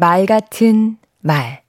말 0.00 0.26
같은 0.26 0.96
말 1.22 1.62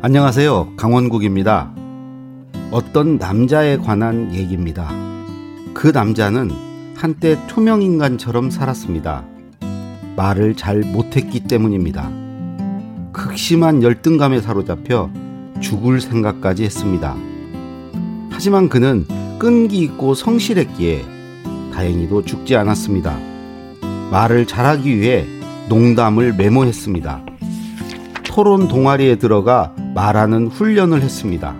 안녕하세요. 0.00 0.76
강원국입니다. 0.78 1.74
어떤 2.70 3.18
남자에 3.18 3.76
관한 3.76 4.34
얘기입니다. 4.34 4.88
그 5.74 5.88
남자는 5.88 6.50
한때 6.96 7.36
투명인간처럼 7.48 8.48
살았습니다. 8.48 9.26
말을 10.16 10.56
잘 10.56 10.80
못했기 10.80 11.40
때문입니다. 11.40 12.10
극심한 13.12 13.82
열등감에 13.82 14.40
사로잡혀 14.40 15.10
죽을 15.60 16.00
생각까지 16.00 16.64
했습니다. 16.64 17.14
하지만 18.30 18.70
그는 18.70 19.04
끈기 19.38 19.80
있고 19.80 20.14
성실했기에 20.14 21.04
다행히도 21.74 22.24
죽지 22.24 22.56
않았습니다. 22.56 23.29
말을 24.10 24.46
잘하기 24.46 24.98
위해 24.98 25.26
농담을 25.68 26.32
메모했습니다. 26.34 27.24
토론 28.24 28.68
동아리에 28.68 29.16
들어가 29.16 29.72
말하는 29.94 30.48
훈련을 30.48 31.02
했습니다. 31.02 31.54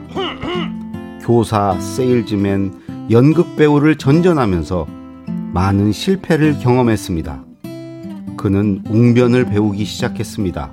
교사, 1.22 1.78
세일즈맨, 1.78 3.08
연극 3.10 3.56
배우를 3.56 3.96
전전하면서 3.96 4.86
많은 5.52 5.92
실패를 5.92 6.58
경험했습니다. 6.58 7.44
그는 8.36 8.82
웅변을 8.88 9.46
배우기 9.46 9.84
시작했습니다. 9.84 10.70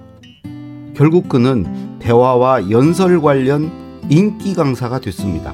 결국 0.95 1.29
그는 1.29 1.99
대화와 1.99 2.71
연설 2.71 3.21
관련 3.21 3.71
인기 4.09 4.55
강사가 4.55 4.99
됐습니다. 4.99 5.53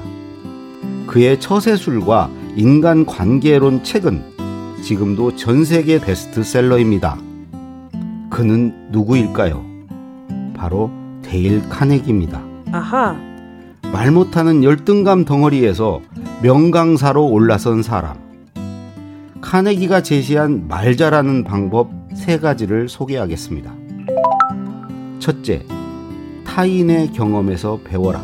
그의 1.06 1.38
처세술과 1.40 2.30
인간 2.56 3.04
관계론 3.04 3.82
책은 3.82 4.33
지금도 4.84 5.34
전 5.34 5.64
세계 5.64 5.98
베스트셀러입니다. 5.98 7.16
그는 8.28 8.90
누구일까요? 8.90 9.64
바로 10.54 10.90
데일 11.22 11.66
카네기입니다. 11.70 12.42
아하. 12.70 13.16
말 13.90 14.10
못하는 14.10 14.62
열등감 14.62 15.24
덩어리에서 15.24 16.02
명강사로 16.42 17.26
올라선 17.26 17.82
사람. 17.82 18.18
카네기가 19.40 20.02
제시한 20.02 20.68
말 20.68 20.98
잘하는 20.98 21.44
방법 21.44 21.90
세 22.14 22.38
가지를 22.38 22.90
소개하겠습니다. 22.90 23.72
첫째, 25.18 25.64
타인의 26.44 27.12
경험에서 27.12 27.80
배워라. 27.84 28.22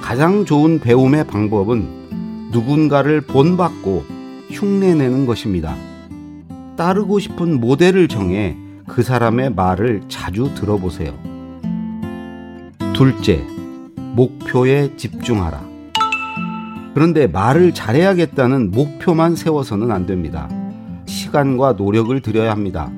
가장 0.00 0.46
좋은 0.46 0.80
배움의 0.80 1.26
방법은 1.26 2.50
누군가를 2.52 3.20
본받고 3.20 4.15
흉내내는 4.50 5.26
것입니다. 5.26 5.74
따르고 6.76 7.18
싶은 7.18 7.60
모델을 7.60 8.08
정해 8.08 8.56
그 8.86 9.02
사람의 9.02 9.54
말을 9.54 10.02
자주 10.08 10.54
들어보세요. 10.54 11.12
둘째, 12.94 13.44
목표에 14.14 14.96
집중하라. 14.96 15.62
그런데 16.94 17.26
말을 17.26 17.74
잘해야겠다는 17.74 18.70
목표만 18.70 19.36
세워서는 19.36 19.90
안 19.90 20.06
됩니다. 20.06 20.48
시간과 21.04 21.72
노력을 21.72 22.18
들여야 22.22 22.50
합니다. 22.50 22.90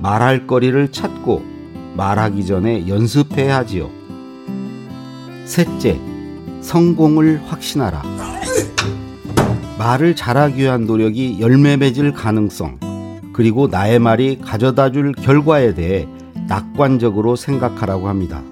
말할 0.00 0.46
거리를 0.46 0.92
찾고 0.92 1.42
말하기 1.96 2.46
전에 2.46 2.86
연습해야 2.86 3.56
하지요. 3.56 3.90
셋째, 5.44 5.98
성공을 6.60 7.42
확신하라. 7.46 8.02
말을 9.78 10.16
잘하기 10.16 10.62
위한 10.62 10.86
노력이 10.86 11.38
열매 11.40 11.76
맺을 11.76 12.12
가능성, 12.12 12.78
그리고 13.34 13.66
나의 13.66 13.98
말이 13.98 14.38
가져다 14.40 14.90
줄 14.90 15.12
결과에 15.12 15.74
대해 15.74 16.08
낙관적으로 16.48 17.36
생각하라고 17.36 18.08
합니다. 18.08 18.42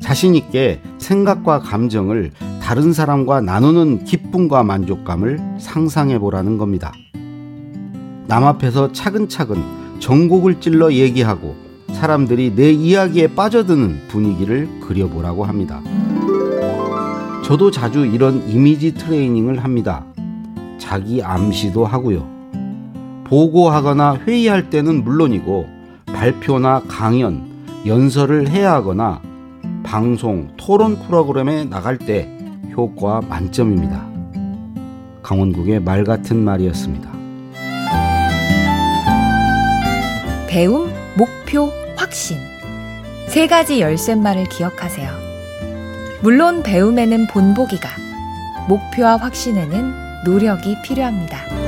자신있게 0.00 0.80
생각과 0.98 1.60
감정을 1.60 2.32
다른 2.62 2.92
사람과 2.92 3.40
나누는 3.42 4.04
기쁨과 4.04 4.62
만족감을 4.62 5.38
상상해 5.58 6.18
보라는 6.18 6.56
겁니다. 6.56 6.92
남 8.26 8.44
앞에서 8.44 8.92
차근차근 8.92 9.62
전곡을 9.98 10.60
찔러 10.60 10.92
얘기하고 10.92 11.54
사람들이 11.92 12.54
내 12.54 12.72
이야기에 12.72 13.34
빠져드는 13.34 14.08
분위기를 14.08 14.68
그려보라고 14.80 15.44
합니다. 15.44 15.82
저도 17.42 17.70
자주 17.70 18.06
이런 18.06 18.48
이미지 18.48 18.94
트레이닝을 18.94 19.62
합니다. 19.64 20.04
자기 20.78 21.22
암시도 21.22 21.84
하고요. 21.84 22.26
보고하거나 23.24 24.20
회의할 24.26 24.70
때는 24.70 25.02
물론이고 25.04 25.66
발표나 26.06 26.82
강연, 26.86 27.42
연설을 27.86 28.48
해야 28.48 28.74
하거나 28.74 29.20
방송, 29.82 30.48
토론 30.56 30.96
프로그램에 30.96 31.64
나갈 31.64 31.98
때 31.98 32.28
효과 32.76 33.20
만점입니다. 33.20 34.06
강원국의 35.22 35.80
말 35.80 36.04
같은 36.04 36.44
말이었습니다. 36.44 37.10
배움, 40.48 40.90
목표, 41.16 41.70
확신. 41.96 42.36
세 43.28 43.46
가지 43.46 43.80
열쇠말을 43.80 44.44
기억하세요. 44.44 45.21
물론 46.22 46.62
배움에는 46.62 47.26
본보기가, 47.26 47.88
목표와 48.68 49.16
확신에는 49.16 50.22
노력이 50.24 50.76
필요합니다. 50.84 51.61